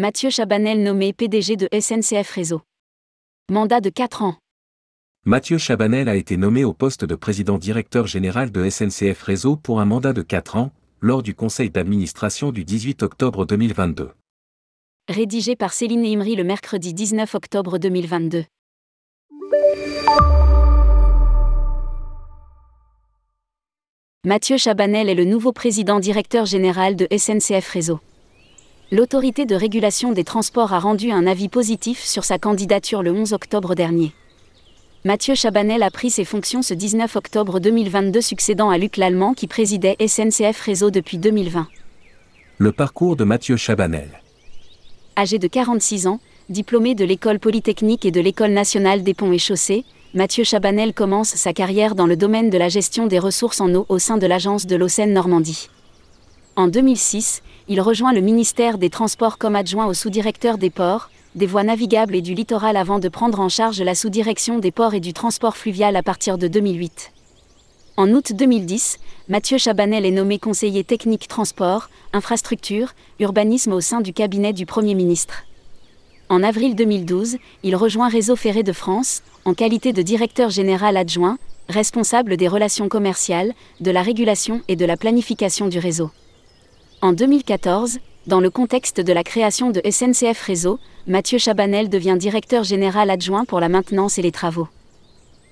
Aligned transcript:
Mathieu 0.00 0.30
Chabanel 0.30 0.82
nommé 0.82 1.12
PDG 1.12 1.56
de 1.58 1.68
SNCF 1.78 2.30
Réseau. 2.30 2.62
Mandat 3.52 3.82
de 3.82 3.90
4 3.90 4.22
ans. 4.22 4.36
Mathieu 5.26 5.58
Chabanel 5.58 6.08
a 6.08 6.16
été 6.16 6.38
nommé 6.38 6.64
au 6.64 6.72
poste 6.72 7.04
de 7.04 7.14
président 7.14 7.58
directeur 7.58 8.06
général 8.06 8.50
de 8.50 8.66
SNCF 8.70 9.22
Réseau 9.22 9.56
pour 9.56 9.78
un 9.78 9.84
mandat 9.84 10.14
de 10.14 10.22
4 10.22 10.56
ans, 10.56 10.72
lors 11.02 11.22
du 11.22 11.34
conseil 11.34 11.68
d'administration 11.68 12.50
du 12.50 12.64
18 12.64 13.02
octobre 13.02 13.44
2022. 13.44 14.12
Rédigé 15.10 15.54
par 15.54 15.74
Céline 15.74 16.06
Imri 16.06 16.34
le 16.34 16.44
mercredi 16.44 16.94
19 16.94 17.34
octobre 17.34 17.76
2022. 17.76 18.44
Mathieu 24.24 24.56
Chabanel 24.56 25.10
est 25.10 25.14
le 25.14 25.26
nouveau 25.26 25.52
président 25.52 26.00
directeur 26.00 26.46
général 26.46 26.96
de 26.96 27.06
SNCF 27.14 27.68
Réseau. 27.68 28.00
L'autorité 28.92 29.46
de 29.46 29.54
régulation 29.54 30.10
des 30.10 30.24
transports 30.24 30.72
a 30.72 30.80
rendu 30.80 31.12
un 31.12 31.24
avis 31.28 31.48
positif 31.48 32.02
sur 32.02 32.24
sa 32.24 32.40
candidature 32.40 33.04
le 33.04 33.12
11 33.12 33.32
octobre 33.34 33.76
dernier. 33.76 34.12
Mathieu 35.04 35.36
Chabanel 35.36 35.84
a 35.84 35.92
pris 35.92 36.10
ses 36.10 36.24
fonctions 36.24 36.60
ce 36.60 36.74
19 36.74 37.14
octobre 37.14 37.60
2022 37.60 38.20
succédant 38.20 38.68
à 38.68 38.78
Luc 38.78 38.96
Lallemand 38.96 39.32
qui 39.34 39.46
présidait 39.46 39.96
SNCF 40.04 40.60
Réseau 40.62 40.90
depuis 40.90 41.18
2020. 41.18 41.68
Le 42.58 42.72
parcours 42.72 43.14
de 43.14 43.22
Mathieu 43.22 43.56
Chabanel. 43.56 44.20
Âgé 45.16 45.38
de 45.38 45.46
46 45.46 46.08
ans, 46.08 46.18
diplômé 46.48 46.96
de 46.96 47.04
l'école 47.04 47.38
polytechnique 47.38 48.04
et 48.04 48.10
de 48.10 48.20
l'école 48.20 48.50
nationale 48.50 49.04
des 49.04 49.14
ponts 49.14 49.32
et 49.32 49.38
chaussées, 49.38 49.84
Mathieu 50.14 50.42
Chabanel 50.42 50.94
commence 50.94 51.28
sa 51.28 51.52
carrière 51.52 51.94
dans 51.94 52.08
le 52.08 52.16
domaine 52.16 52.50
de 52.50 52.58
la 52.58 52.68
gestion 52.68 53.06
des 53.06 53.20
ressources 53.20 53.60
en 53.60 53.72
eau 53.72 53.86
au 53.88 54.00
sein 54.00 54.18
de 54.18 54.26
l'agence 54.26 54.66
de 54.66 54.74
l'eau 54.74 54.88
Seine-Normandie. 54.88 55.68
En 56.56 56.66
2006, 56.66 57.42
il 57.72 57.80
rejoint 57.80 58.12
le 58.12 58.20
ministère 58.20 58.78
des 58.78 58.90
Transports 58.90 59.38
comme 59.38 59.54
adjoint 59.54 59.86
au 59.86 59.94
sous-directeur 59.94 60.58
des 60.58 60.70
ports, 60.70 61.08
des 61.36 61.46
voies 61.46 61.62
navigables 61.62 62.16
et 62.16 62.20
du 62.20 62.34
littoral 62.34 62.76
avant 62.76 62.98
de 62.98 63.08
prendre 63.08 63.38
en 63.38 63.48
charge 63.48 63.80
la 63.80 63.94
sous-direction 63.94 64.58
des 64.58 64.72
ports 64.72 64.94
et 64.94 64.98
du 64.98 65.12
transport 65.12 65.56
fluvial 65.56 65.94
à 65.94 66.02
partir 66.02 66.36
de 66.36 66.48
2008. 66.48 67.12
En 67.96 68.10
août 68.10 68.32
2010, 68.34 68.98
Mathieu 69.28 69.56
Chabanel 69.56 70.04
est 70.04 70.10
nommé 70.10 70.40
conseiller 70.40 70.82
technique 70.82 71.28
transport, 71.28 71.90
infrastructure, 72.12 72.90
urbanisme 73.20 73.72
au 73.72 73.80
sein 73.80 74.00
du 74.00 74.12
cabinet 74.12 74.52
du 74.52 74.66
Premier 74.66 74.96
ministre. 74.96 75.44
En 76.28 76.42
avril 76.42 76.74
2012, 76.74 77.36
il 77.62 77.76
rejoint 77.76 78.08
Réseau 78.08 78.34
Ferré 78.34 78.64
de 78.64 78.72
France, 78.72 79.22
en 79.44 79.54
qualité 79.54 79.92
de 79.92 80.02
directeur 80.02 80.50
général 80.50 80.96
adjoint, 80.96 81.38
responsable 81.68 82.36
des 82.36 82.48
relations 82.48 82.88
commerciales, 82.88 83.52
de 83.78 83.92
la 83.92 84.02
régulation 84.02 84.60
et 84.66 84.74
de 84.74 84.86
la 84.86 84.96
planification 84.96 85.68
du 85.68 85.78
réseau. 85.78 86.10
En 87.02 87.14
2014, 87.14 87.98
dans 88.26 88.40
le 88.40 88.50
contexte 88.50 89.00
de 89.00 89.14
la 89.14 89.24
création 89.24 89.70
de 89.70 89.80
SNCF 89.90 90.38
Réseau, 90.42 90.78
Mathieu 91.06 91.38
Chabanel 91.38 91.88
devient 91.88 92.16
directeur 92.18 92.62
général 92.62 93.08
adjoint 93.08 93.46
pour 93.46 93.58
la 93.58 93.70
maintenance 93.70 94.18
et 94.18 94.22
les 94.22 94.32
travaux. 94.32 94.68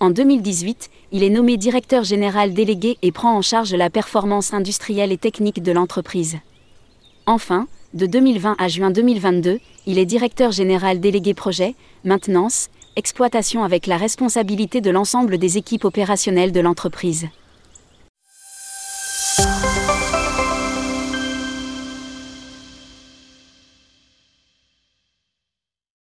En 0.00 0.10
2018, 0.10 0.90
il 1.12 1.22
est 1.22 1.30
nommé 1.30 1.56
directeur 1.56 2.04
général 2.04 2.52
délégué 2.52 2.98
et 3.00 3.10
prend 3.10 3.34
en 3.34 3.40
charge 3.40 3.72
la 3.72 3.88
performance 3.88 4.52
industrielle 4.52 5.12
et 5.12 5.16
technique 5.16 5.62
de 5.62 5.72
l'entreprise. 5.72 6.36
Enfin, 7.24 7.68
de 7.94 8.04
2020 8.04 8.56
à 8.58 8.68
juin 8.68 8.90
2022, 8.90 9.60
il 9.86 9.98
est 9.98 10.04
directeur 10.04 10.52
général 10.52 11.00
délégué 11.00 11.32
projet, 11.32 11.74
maintenance, 12.04 12.68
exploitation 12.96 13.64
avec 13.64 13.86
la 13.86 13.96
responsabilité 13.96 14.82
de 14.82 14.90
l'ensemble 14.90 15.38
des 15.38 15.56
équipes 15.56 15.86
opérationnelles 15.86 16.52
de 16.52 16.60
l'entreprise. 16.60 17.28